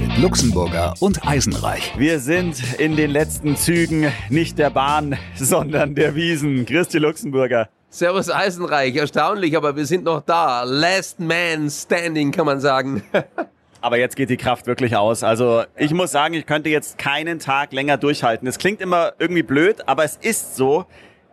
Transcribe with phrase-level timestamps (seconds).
[0.00, 1.92] mit Luxemburger und Eisenreich.
[1.96, 6.66] Wir sind in den letzten Zügen nicht der Bahn, sondern der Wiesen.
[6.66, 7.68] Christi Luxemburger.
[7.90, 10.62] Servus Eisenreich, erstaunlich, aber wir sind noch da.
[10.64, 13.02] Last man standing, kann man sagen.
[13.80, 15.22] Aber jetzt geht die Kraft wirklich aus.
[15.22, 18.48] Also ich muss sagen, ich könnte jetzt keinen Tag länger durchhalten.
[18.48, 20.84] Es klingt immer irgendwie blöd, aber es ist so.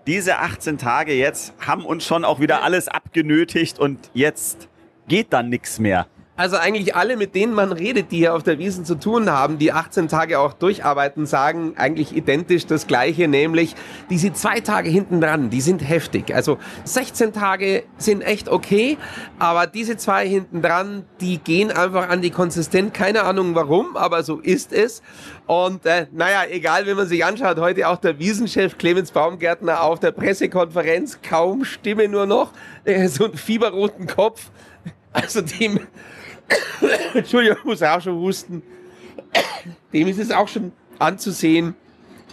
[0.06, 4.70] Diese 18 Tage jetzt haben uns schon auch wieder alles abgenötigt und jetzt
[5.08, 6.06] geht dann nichts mehr.
[6.38, 9.58] Also eigentlich alle, mit denen man redet, die hier auf der Wiesen zu tun haben,
[9.58, 13.74] die 18 Tage auch durcharbeiten, sagen eigentlich identisch das Gleiche, nämlich
[14.10, 16.36] diese zwei Tage hinten dran, die sind heftig.
[16.36, 18.98] Also 16 Tage sind echt okay,
[19.40, 22.94] aber diese zwei hinten dran, die gehen einfach an die Konsistent.
[22.94, 25.02] Keine Ahnung warum, aber so ist es.
[25.48, 30.02] Und äh, naja, egal, wenn man sich anschaut, heute auch der Wiesenchef Clemens Baumgärtner auf
[30.02, 32.52] der Pressekonferenz, kaum Stimme nur noch,
[32.84, 34.52] äh, so einen fieberroten Kopf.
[35.14, 35.80] Also dem,
[37.14, 38.64] Entschuldigung, muss auch schon husten.
[39.94, 41.76] Dem ist es auch schon anzusehen,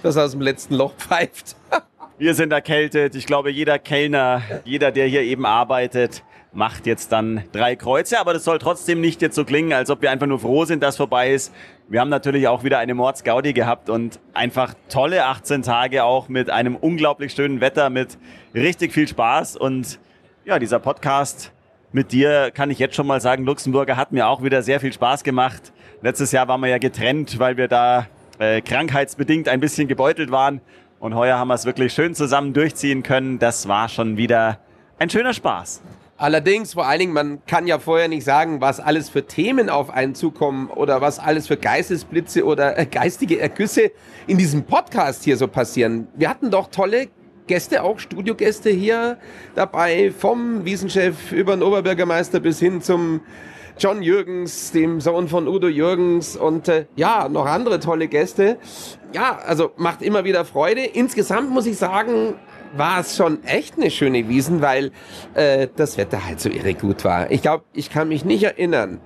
[0.03, 1.57] dass er aus dem letzten Loch pfeift.
[2.19, 3.15] Wir sind erkältet.
[3.15, 8.21] Ich glaube, jeder Kellner, jeder, der hier eben arbeitet, macht jetzt dann drei Kreuze.
[8.21, 10.83] Aber das soll trotzdem nicht jetzt so klingen, als ob wir einfach nur froh sind,
[10.83, 11.53] dass vorbei ist.
[11.89, 16.51] Wir haben natürlich auch wieder eine Mordsgaudi gehabt und einfach tolle 18 Tage auch mit
[16.51, 18.19] einem unglaublich schönen Wetter, mit
[18.55, 19.57] richtig viel Spaß.
[19.57, 19.99] Und
[20.45, 21.53] ja, dieser Podcast
[21.93, 24.93] mit dir kann ich jetzt schon mal sagen, Luxemburger hat mir auch wieder sehr viel
[24.93, 25.73] Spaß gemacht.
[26.01, 28.07] Letztes Jahr waren wir ja getrennt, weil wir da
[28.39, 30.61] äh, krankheitsbedingt ein bisschen gebeutelt waren.
[30.99, 33.39] Und heuer haben wir es wirklich schön zusammen durchziehen können.
[33.39, 34.59] Das war schon wieder
[34.99, 35.83] ein schöner Spaß.
[36.17, 39.91] Allerdings, vor allen Dingen, man kann ja vorher nicht sagen, was alles für Themen auf
[39.91, 43.91] einen zukommen oder was alles für Geistesblitze oder äh, geistige Ergüsse
[44.29, 46.07] in diesem Podcast hier so passieren.
[46.15, 47.09] Wir hatten doch tolle
[47.53, 49.19] Gäste, auch Studiogäste hier
[49.55, 53.21] dabei, vom Wiesenchef über den Oberbürgermeister bis hin zum
[53.79, 58.57] John Jürgens, dem Sohn von Udo Jürgens und äh, ja, noch andere tolle Gäste.
[59.13, 60.81] Ja, also macht immer wieder Freude.
[60.81, 62.37] Insgesamt muss ich sagen,
[62.75, 64.91] war es schon echt eine schöne Wiesen, weil
[65.35, 67.31] äh, das Wetter halt so irre gut war.
[67.31, 68.99] Ich glaube, ich kann mich nicht erinnern,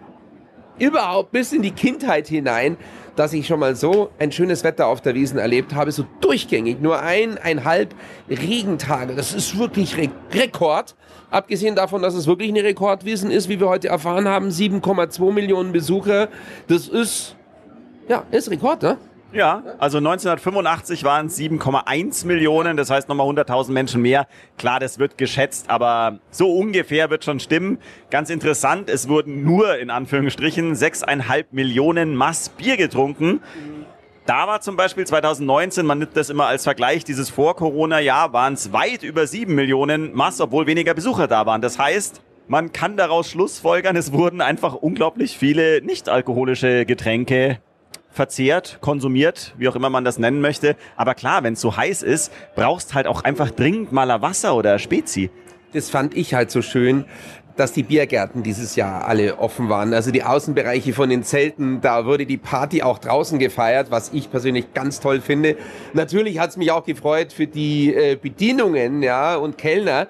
[0.78, 2.76] überhaupt bis in die Kindheit hinein,
[3.16, 6.80] dass ich schon mal so ein schönes Wetter auf der Wiesen erlebt habe, so durchgängig,
[6.80, 7.94] nur eineinhalb
[8.28, 9.14] Regentage.
[9.14, 10.94] Das ist wirklich Re Rekord.
[11.30, 15.72] Abgesehen davon, dass es wirklich eine Rekordwiesen ist, wie wir heute erfahren haben, 7,2 Millionen
[15.72, 16.28] Besucher.
[16.68, 17.36] Das ist,
[18.08, 18.98] ja, ist Rekord, ne?
[19.32, 24.26] Ja, also 1985 waren es 7,1 Millionen, das heißt nochmal 100.000 Menschen mehr.
[24.56, 27.78] Klar, das wird geschätzt, aber so ungefähr wird schon stimmen.
[28.10, 33.40] Ganz interessant, es wurden nur in Anführungsstrichen 6,5 Millionen Mass Bier getrunken.
[34.26, 38.72] Da war zum Beispiel 2019, man nimmt das immer als Vergleich, dieses Vor-Corona-Jahr waren es
[38.72, 41.60] weit über 7 Millionen Mass, obwohl weniger Besucher da waren.
[41.60, 47.58] Das heißt, man kann daraus schlussfolgern, es wurden einfach unglaublich viele nicht-alkoholische Getränke
[48.16, 50.74] verzehrt, konsumiert, wie auch immer man das nennen möchte.
[50.96, 54.78] Aber klar, wenn es so heiß ist, brauchst halt auch einfach dringend mal Wasser oder
[54.78, 55.30] Spezi.
[55.72, 57.04] Das fand ich halt so schön,
[57.56, 59.94] dass die Biergärten dieses Jahr alle offen waren.
[59.94, 64.30] Also die Außenbereiche von den Zelten, da wurde die Party auch draußen gefeiert, was ich
[64.30, 65.56] persönlich ganz toll finde.
[65.94, 70.06] Natürlich hat es mich auch gefreut für die äh, Bedienungen ja, und Kellner,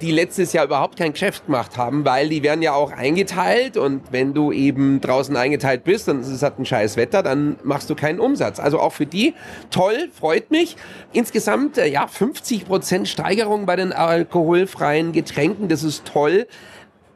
[0.00, 4.02] die letztes Jahr überhaupt kein Geschäft gemacht haben, weil die werden ja auch eingeteilt und
[4.10, 7.94] wenn du eben draußen eingeteilt bist und es hat ein scheiß Wetter, dann machst du
[7.94, 8.60] keinen Umsatz.
[8.60, 9.34] Also auch für die
[9.70, 10.76] toll, freut mich.
[11.12, 16.46] Insgesamt äh, ja 50 Prozent Steigerung bei den alkoholfreien Getränken, das ist toll.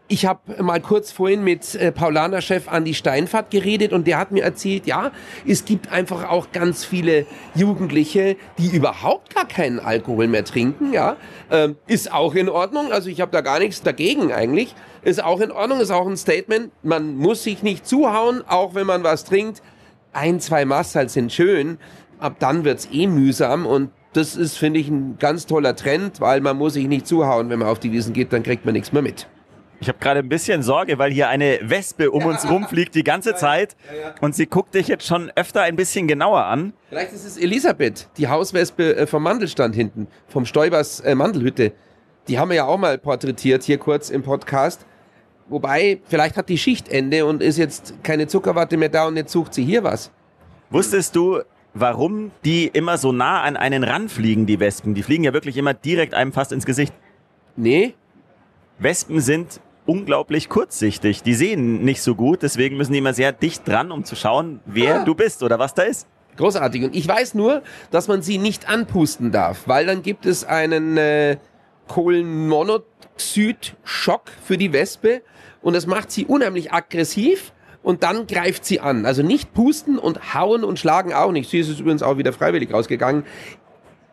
[0.09, 4.45] Ich habe mal kurz vorhin mit äh, Paulaner-Chef Andi Steinfahrt geredet und der hat mir
[4.45, 5.11] erzählt, ja,
[5.45, 11.17] es gibt einfach auch ganz viele Jugendliche, die überhaupt gar keinen Alkohol mehr trinken, ja.
[11.51, 14.77] Ähm, ist auch in Ordnung, also ich habe da gar nichts dagegen eigentlich.
[15.03, 16.71] Ist auch in Ordnung, ist auch ein Statement.
[16.85, 19.61] Man muss sich nicht zuhauen, auch wenn man was trinkt.
[20.13, 21.79] Ein, zwei Massal sind schön,
[22.21, 26.41] ab dann wird's eh mühsam und das ist, finde ich, ein ganz toller Trend, weil
[26.41, 28.93] man muss sich nicht zuhauen, wenn man auf die Wiesen geht, dann kriegt man nichts
[28.93, 29.27] mehr mit.
[29.81, 33.35] Ich habe gerade ein bisschen Sorge, weil hier eine Wespe um uns rumfliegt die ganze
[33.35, 33.77] Zeit
[34.21, 36.73] und sie guckt dich jetzt schon öfter ein bisschen genauer an.
[36.89, 41.73] Vielleicht ist es Elisabeth, die Hauswespe äh, vom Mandelstand hinten, vom Stoibers äh, Mandelhütte.
[42.29, 44.87] Die haben wir ja auch mal porträtiert hier kurz im Podcast.
[45.49, 49.55] Wobei, vielleicht hat die Schichtende und ist jetzt keine Zuckerwatte mehr da und jetzt sucht
[49.55, 50.11] sie hier was.
[50.71, 54.95] Wusstest du, warum die immer so nah an einen ranfliegen, die Wespen.
[54.95, 56.93] Die fliegen ja wirklich immer direkt einem fast ins Gesicht.
[57.55, 57.95] Nee,
[58.79, 61.23] Wespen sind unglaublich kurzsichtig.
[61.23, 64.61] Die sehen nicht so gut, deswegen müssen die immer sehr dicht dran, um zu schauen,
[64.67, 65.05] wer Ah.
[65.05, 66.07] du bist oder was da ist.
[66.37, 66.85] großartig.
[66.85, 70.99] Und ich weiß nur, dass man sie nicht anpusten darf, weil dann gibt es einen
[70.99, 71.39] äh,
[73.17, 75.23] Kohlenmonoxid-Schock für die Wespe
[75.63, 77.53] und das macht sie unheimlich aggressiv
[77.83, 79.07] und dann greift sie an.
[79.07, 81.49] Also nicht pusten und hauen und schlagen auch nicht.
[81.51, 83.25] Sie ist übrigens auch wieder freiwillig rausgegangen.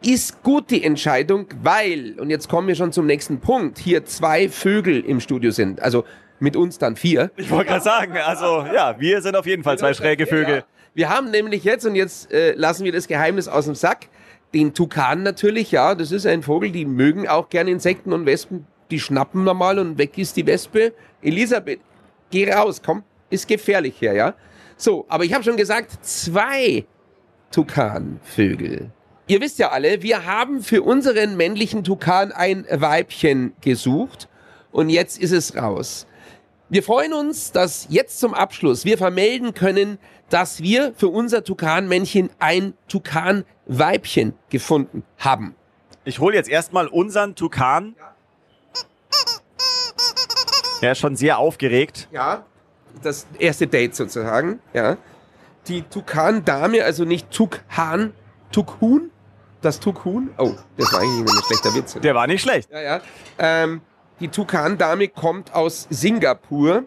[0.05, 4.50] Ist gut die Entscheidung, weil, und jetzt kommen wir schon zum nächsten Punkt, hier zwei
[4.50, 5.81] Vögel im Studio sind.
[5.81, 6.03] Also
[6.39, 7.31] mit uns dann vier.
[7.38, 10.57] Ich wollte gerade sagen, also ja, wir sind auf jeden Fall zwei schräge Vögel.
[10.57, 10.63] Ja.
[10.94, 14.09] Wir haben nämlich jetzt, und jetzt äh, lassen wir das Geheimnis aus dem Sack,
[14.53, 18.67] den Tukan natürlich, ja, das ist ein Vogel, die mögen auch gerne Insekten und Wespen,
[18.91, 20.94] die schnappen normal und weg ist die Wespe.
[21.21, 21.79] Elisabeth,
[22.29, 24.33] geh raus, komm, ist gefährlich hier, ja.
[24.75, 26.83] So, aber ich habe schon gesagt, zwei
[27.51, 28.91] Tukanvögel.
[29.25, 34.27] Ihr wisst ja alle, wir haben für unseren männlichen Tukan ein Weibchen gesucht
[34.73, 36.05] und jetzt ist es raus.
[36.67, 39.97] Wir freuen uns, dass jetzt zum Abschluss wir vermelden können,
[40.29, 45.55] dass wir für unser Tukanmännchen ein Tukanweibchen gefunden haben.
[46.03, 47.95] Ich hole jetzt erstmal unseren Tukan.
[50.81, 52.09] Er ist schon sehr aufgeregt.
[52.11, 52.45] Ja,
[53.01, 54.97] das erste Date sozusagen, ja.
[55.69, 58.13] Die Tukan-Dame, also nicht Tukhan,
[58.51, 59.11] Tukhun,
[59.63, 60.30] das Tukhun.
[60.38, 61.94] Oh, das war eigentlich ein schlechter Witz.
[61.94, 62.69] Der war nicht schlecht.
[62.71, 63.01] Ja, ja.
[63.38, 63.81] Ähm,
[64.19, 66.83] die Tukan-Dame kommt aus Singapur.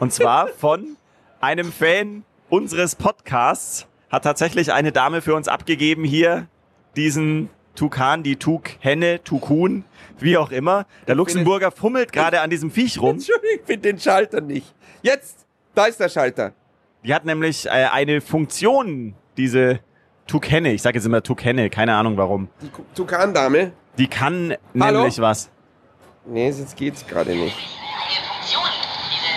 [0.00, 0.96] Und zwar von
[1.40, 6.48] einem Fan unseres Podcasts hat tatsächlich eine Dame für uns abgegeben hier
[6.96, 9.84] diesen Tukan, die Tukhenne, Tukun,
[10.18, 10.86] wie auch immer.
[11.06, 13.16] Der Luxemburger fummelt gerade an diesem Viech rum.
[13.16, 14.74] Entschuldigung, ich finde den Schalter nicht.
[15.02, 16.52] Jetzt, da ist der Schalter.
[17.04, 19.80] Die hat nämlich äh, eine Funktion, diese
[20.26, 20.72] Tukhenne.
[20.72, 22.48] Ich sage jetzt immer Tukhenne, keine Ahnung warum.
[22.60, 23.72] Die Tukan-Dame.
[23.98, 24.98] Die kann Hallo?
[25.00, 25.50] nämlich was.
[26.26, 27.56] Nee, jetzt geht's gerade nicht.
[27.56, 28.62] eine Funktion,
[29.08, 29.30] diese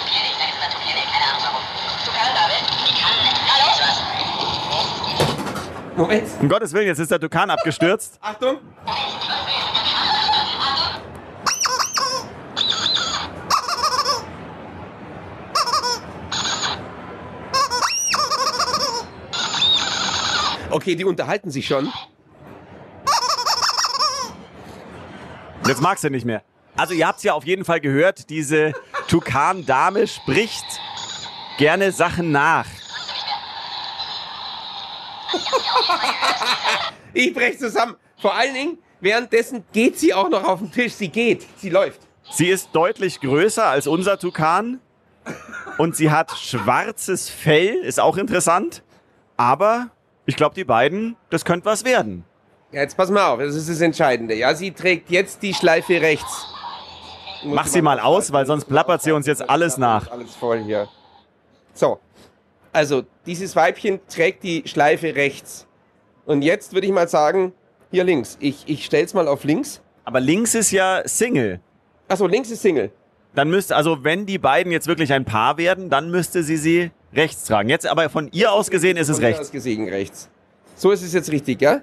[0.00, 1.62] Tupiere, ich sage jetzt mal Tupiere, keine Ahnung warum.
[2.04, 2.56] Tukandame,
[2.86, 3.16] die kann
[3.54, 3.96] alles was.
[5.96, 6.28] Moment.
[6.40, 8.18] Um Gottes Willen, jetzt ist der Tukan abgestürzt.
[8.22, 8.58] Achtung.
[20.70, 21.92] Okay, die unterhalten sich schon.
[25.66, 26.42] Jetzt magst du nicht mehr.
[26.76, 28.72] Also ihr habt es ja auf jeden Fall gehört, diese
[29.08, 30.64] Tukan-Dame spricht
[31.58, 32.66] gerne Sachen nach.
[37.12, 37.96] Ich brech zusammen.
[38.16, 40.94] Vor allen Dingen, währenddessen geht sie auch noch auf den Tisch.
[40.94, 42.00] Sie geht, sie läuft.
[42.30, 44.80] Sie ist deutlich größer als unser Tukan
[45.78, 48.82] und sie hat schwarzes Fell, ist auch interessant.
[49.36, 49.90] Aber
[50.30, 52.24] ich glaube, die beiden, das könnte was werden.
[52.72, 54.34] Ja, jetzt pass mal auf, das ist das Entscheidende.
[54.34, 56.46] Ja, sie trägt jetzt die Schleife rechts.
[57.42, 60.10] Muss Mach sie mal aus, weil sonst plappert sie uns jetzt alles nach.
[60.10, 60.88] Alles voll hier.
[61.74, 61.98] So.
[62.72, 65.66] Also, dieses Weibchen trägt die Schleife rechts.
[66.26, 67.52] Und jetzt würde ich mal sagen,
[67.90, 68.36] hier links.
[68.40, 69.80] Ich, ich stell's mal auf links.
[70.04, 71.60] Aber links ist ja Single.
[72.06, 72.92] Achso, links ist Single.
[73.34, 76.90] Dann müsste, also wenn die beiden jetzt wirklich ein Paar werden, dann müsste sie sie
[77.14, 77.68] rechts tragen.
[77.68, 79.40] Jetzt aber von ihr aus gesehen ist es Von ihr rechts.
[79.40, 80.28] aus gesehen rechts.
[80.76, 81.80] So ist es jetzt richtig, ja?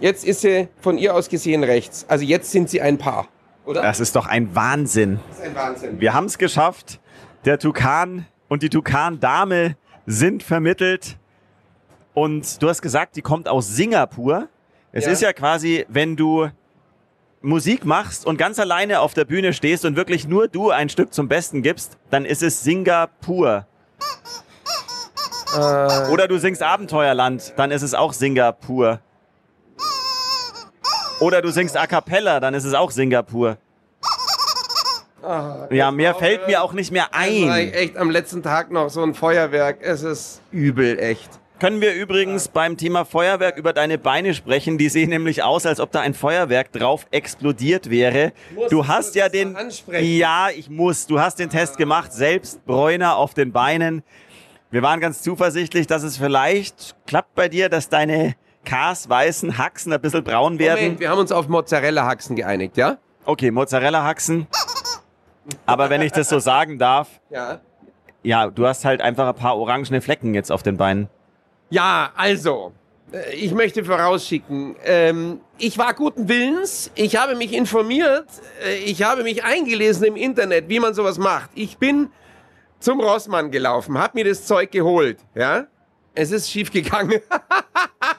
[0.00, 2.04] Jetzt ist sie von ihr aus gesehen rechts.
[2.08, 3.28] Also jetzt sind sie ein Paar.
[3.64, 3.82] Oder?
[3.82, 5.20] Das ist doch ein Wahnsinn.
[5.28, 6.00] Das ist ein Wahnsinn.
[6.00, 7.00] Wir haben es geschafft.
[7.44, 9.76] Der Tukan und die Tukan-Dame
[10.06, 11.16] sind vermittelt.
[12.12, 14.48] Und du hast gesagt, die kommt aus Singapur.
[14.92, 15.10] Es Ja.
[15.12, 16.48] ist ja quasi, wenn du
[17.42, 21.12] Musik machst und ganz alleine auf der Bühne stehst und wirklich nur du ein Stück
[21.12, 23.66] zum Besten gibst, dann ist es Singapur.
[25.54, 26.10] Äh.
[26.10, 29.00] Oder du singst Abenteuerland, dann ist es auch Singapur.
[31.20, 33.56] Oder du singst A Cappella, dann ist es auch Singapur.
[35.70, 37.72] Ja, mehr fällt mir auch nicht mehr Das war ein.
[37.72, 39.78] echt am letzten Tag noch so ein Feuerwerk.
[39.80, 41.30] Es ist übel, echt.
[41.60, 44.76] Können wir übrigens beim Thema Feuerwerk über deine Beine sprechen?
[44.76, 48.32] Die sehen nämlich aus, als ob da ein Feuerwerk drauf explodiert wäre.
[48.54, 49.56] muss- Du ich hast ja den.
[50.00, 51.06] Ja, ich muss.
[51.06, 54.02] Du hast den Test gemacht, selbst Bräuner auf den Beinen.
[54.74, 59.92] Wir waren ganz zuversichtlich, dass es vielleicht klappt bei dir, dass deine Kars weißen Haxen
[59.92, 60.80] ein bisschen braun werden.
[60.82, 62.98] Moment, wir haben uns auf Mozzarella-Haxen geeinigt, ja?
[63.24, 64.48] Okay, Mozzarella-Haxen.
[65.64, 67.60] Aber wenn ich das so sagen darf, Ja.
[68.24, 71.08] ja, du hast halt einfach ein paar orangene Flecken jetzt auf den Beinen.
[71.70, 72.72] Ja, also,
[73.12, 78.26] äh, ich möchte vorausschicken, ähm, ich war guten Willens, ich habe mich informiert,
[78.66, 81.50] äh, ich habe mich eingelesen im Internet, wie man sowas macht.
[81.54, 82.08] Ich bin
[82.84, 85.66] zum Rossmann gelaufen, habe mir das Zeug geholt, ja?
[86.14, 87.20] Es ist schief gegangen.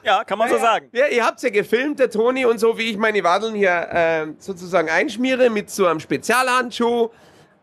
[0.04, 0.90] Ja, kann man so sagen.
[0.92, 4.28] Ja, ihr habt's ja gefilmt, der Toni und so, wie ich meine Wadeln hier äh,
[4.38, 7.10] sozusagen einschmiere mit so einem Spezialhandschuh.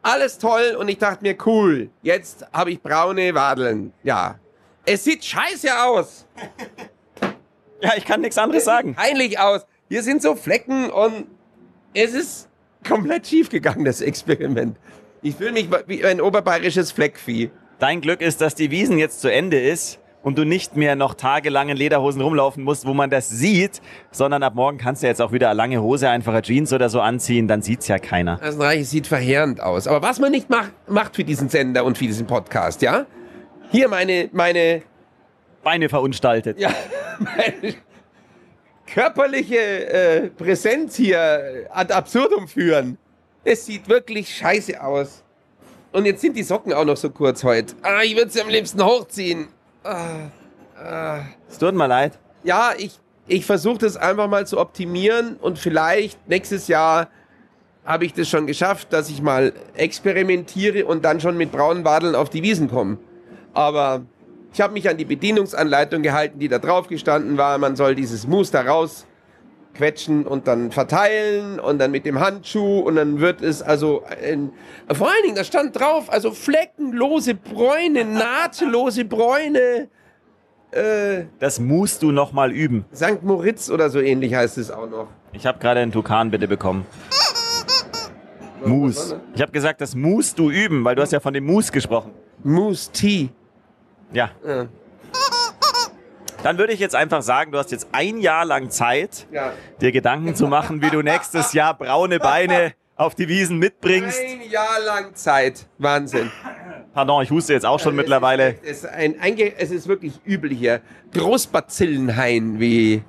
[0.01, 3.93] Alles toll und ich dachte mir, cool, jetzt habe ich braune Wadeln.
[4.03, 4.39] Ja.
[4.85, 6.27] Es sieht scheiße aus.
[7.81, 8.95] Ja, ich kann nichts anderes sagen.
[8.95, 9.67] Peinlich aus.
[9.89, 11.27] Hier sind so Flecken und
[11.95, 12.49] es ist
[12.87, 14.77] komplett schief gegangen, das Experiment.
[15.25, 17.51] Ich fühle mich wie ein oberbayerisches Fleckvieh.
[17.79, 21.15] Dein Glück ist, dass die Wiesen jetzt zu Ende ist und du nicht mehr noch
[21.15, 25.23] tagelang in Lederhosen rumlaufen musst, wo man das sieht, sondern ab morgen kannst du jetzt
[25.23, 28.39] auch wieder eine lange Hose, einfache Jeans oder so anziehen, dann sieht's ja keiner.
[28.39, 29.87] Das Reich sieht verheerend aus.
[29.87, 33.07] Aber was man nicht macht, macht für diesen Sender und für diesen Podcast, ja?
[33.71, 34.83] Hier meine, meine,
[35.63, 36.59] Beine verunstaltet.
[36.59, 36.71] ja,
[37.21, 37.75] meine
[38.87, 42.99] körperliche äh, Präsenz hier ad absurdum führen.
[43.45, 45.23] Es sieht wirklich scheiße aus.
[45.93, 47.75] Und jetzt sind die Socken auch noch so kurz heute.
[47.83, 49.49] Ah, ich würde sie am liebsten hochziehen.
[51.49, 52.19] Es tut mir leid.
[52.45, 57.09] Ja, ich, ich versuche das einfach mal zu optimieren und vielleicht nächstes Jahr
[57.85, 62.15] habe ich das schon geschafft, dass ich mal experimentiere und dann schon mit braunen Wadeln
[62.15, 62.99] auf die Wiesen komme.
[63.55, 64.03] Aber
[64.55, 67.59] ich habe mich an die Bedienungsanleitung gehalten, die da drauf gestanden war.
[67.59, 69.07] Man soll dieses Mousse da raus
[69.75, 74.53] quetschen und dann verteilen und dann mit dem Handschuh und dann wird es also ein,
[74.93, 79.89] vor allen Dingen, da stand drauf, also fleckenlose Bräune, nahtlose Bräune.
[80.71, 82.85] Äh, Das musst du noch mal üben.
[82.95, 83.23] St.
[83.23, 85.09] Moritz oder so ähnlich heißt es auch noch.
[85.33, 86.87] Ich habe gerade einen Tukan bitte bekommen.
[88.65, 89.15] Mus.
[89.35, 92.13] Ich habe gesagt, das musst du üben, weil du hast ja von dem Mus gesprochen.
[92.45, 93.29] Moose Tea.
[94.13, 94.31] Ja.
[94.47, 94.67] Ja.
[96.43, 99.53] Dann würde ich jetzt einfach sagen, du hast jetzt ein Jahr lang Zeit, Ja.
[99.81, 104.21] dir Gedanken zu machen, wie du nächstes Jahr braune Beine auf die Wiesen mitbringst.
[104.21, 105.67] Ein Jahr lang Zeit.
[105.79, 106.31] Wahnsinn.
[106.95, 108.57] Pardon, ich huste jetzt auch schon mittlerweile.
[108.63, 110.81] Es ist, ein, ein, es ist wirklich übel hier.
[111.15, 113.03] Großbazillenhain, wie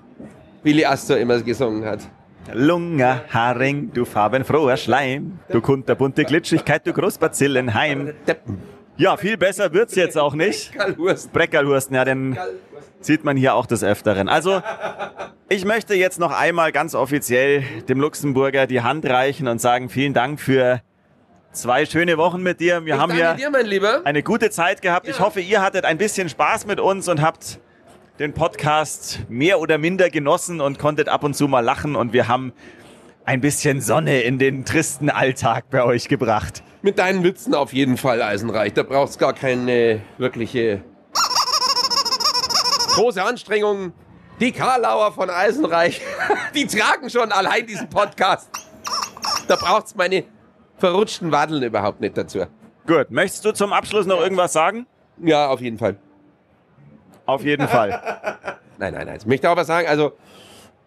[0.63, 1.99] Willi Astor immer gesungen hat.
[2.53, 8.13] Lunger Haring, du farbenfroher Schleim, du kunterbunte Glitschigkeit, du Großbazillenheim.
[8.27, 8.61] Deppen.
[8.97, 10.71] Ja, viel besser wird's jetzt auch nicht.
[10.73, 11.33] Kalwurst.
[11.33, 12.37] Breckerlhursten, ja, den
[13.05, 14.29] sieht man hier auch des Öfteren.
[14.29, 14.61] Also,
[15.49, 20.13] ich möchte jetzt noch einmal ganz offiziell dem Luxemburger die Hand reichen und sagen, vielen
[20.13, 20.81] Dank für
[21.51, 22.85] zwei schöne Wochen mit dir.
[22.85, 24.01] Wir Ich haben hier dir, Lieber.
[24.05, 25.07] eine gute Zeit gehabt.
[25.07, 25.25] Ich Ja.
[25.25, 27.59] hoffe, ihr hattet ein bisschen Spaß mit uns und habt
[28.19, 32.27] den Podcast mehr oder minder genossen und konntet ab und zu mal lachen und wir
[32.27, 32.53] haben
[33.25, 36.61] ein bisschen Sonne in den tristen Alltag bei euch gebracht.
[36.81, 38.73] Mit deinen Witzen auf jeden Fall, Eisenreich.
[38.73, 40.81] Da braucht's gar keine wirkliche
[42.93, 43.93] große Anstrengung.
[44.39, 46.01] Die Karlauer von Eisenreich,
[46.55, 48.49] die tragen schon allein diesen Podcast.
[49.47, 50.23] Da braucht's meine
[50.77, 52.45] verrutschten Wadeln überhaupt nicht dazu.
[52.87, 54.87] Gut, möchtest du zum Abschluss noch irgendwas sagen?
[55.21, 55.97] Ja, auf jeden Fall.
[57.25, 57.91] Auf jeden Fall.
[58.79, 59.17] Nein, nein, nein.
[59.17, 59.87] Ich möchte auch was sagen.
[59.87, 60.13] Also,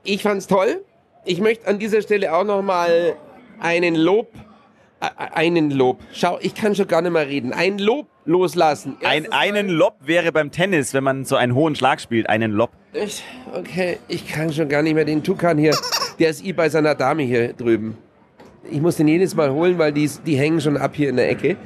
[0.03, 0.85] ich fand's toll.
[1.25, 3.17] Ich möchte an dieser Stelle auch noch mal
[3.61, 4.29] einen Lob,
[5.01, 6.01] äh, einen Lob.
[6.13, 7.53] Schau, ich kann schon gar nicht mehr reden.
[7.55, 8.97] Ein Lob loslassen.
[9.05, 12.71] Ein, einen Lob wäre beim Tennis, wenn man so einen hohen Schlag spielt, einen Lob.
[13.53, 15.77] Okay, ich kann schon gar nicht mehr den Tukan hier.
[16.19, 17.97] Der ist eh bei seiner Dame hier drüben.
[18.71, 21.31] Ich muss den jedes Mal holen, weil die, die hängen schon ab hier in der
[21.31, 21.57] Ecke.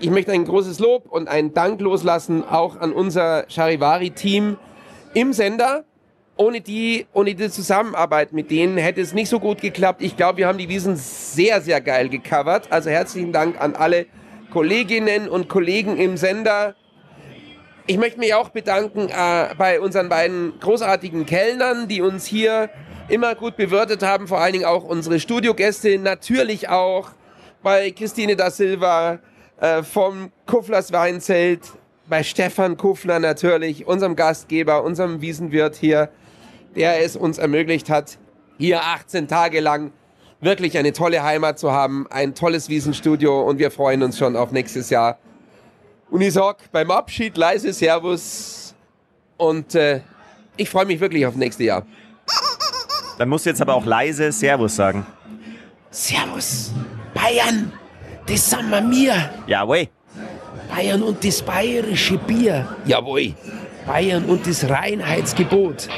[0.00, 4.56] Ich möchte ein großes Lob und einen Dank loslassen, auch an unser Charivari-Team
[5.12, 5.84] im Sender.
[6.36, 10.00] Ohne die, ohne die Zusammenarbeit mit denen hätte es nicht so gut geklappt.
[10.00, 12.68] Ich glaube, wir haben die Wiesen sehr, sehr geil gecovert.
[12.72, 14.06] Also herzlichen Dank an alle
[14.50, 16.74] Kolleginnen und Kollegen im Sender.
[17.86, 22.70] Ich möchte mich auch bedanken äh, bei unseren beiden großartigen Kellnern, die uns hier
[23.08, 27.10] immer gut bewirtet haben, vor allen Dingen auch unsere Studiogäste, natürlich auch
[27.62, 29.18] bei Christine da Silva
[29.60, 31.60] äh, vom Kufflers Weinzelt,
[32.08, 36.10] bei Stefan Kuffler natürlich, unserem Gastgeber, unserem Wiesenwirt hier,
[36.76, 38.18] der es uns ermöglicht hat,
[38.58, 39.92] hier 18 Tage lang
[40.40, 44.52] wirklich eine tolle Heimat zu haben, ein tolles Wiesenstudio und wir freuen uns schon auf
[44.52, 45.18] nächstes Jahr.
[46.10, 48.74] Und ich sag beim Abschied leise Servus
[49.36, 50.00] und äh,
[50.56, 51.86] ich freue mich wirklich auf nächste Jahr.
[53.18, 55.06] Dann musst du jetzt aber auch leise Servus sagen.
[55.90, 56.72] Servus,
[57.14, 57.72] Bayern,
[58.26, 59.30] das sind wir mir.
[59.46, 59.88] Jawohl.
[60.74, 62.76] Bayern und das bayerische Bier.
[62.86, 63.34] Jawohl.
[63.86, 65.88] Bayern und das Reinheitsgebot.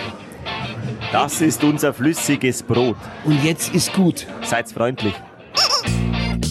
[1.13, 2.97] Das ist unser flüssiges Brot.
[3.25, 4.27] Und jetzt ist gut.
[4.43, 5.13] Seid freundlich.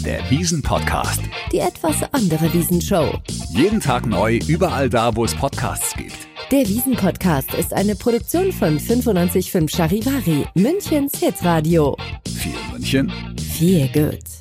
[0.05, 1.19] Der Wiesen-Podcast.
[1.51, 3.19] Die etwas andere Wiesenshow.
[3.49, 6.15] Jeden Tag neu, überall da, wo es Podcasts gibt.
[6.51, 11.97] Der Wiesen-Podcast ist eine Produktion von 955 Charivari, Münchens Hitradio.
[12.37, 13.11] Für München.
[13.57, 14.40] Viel gut.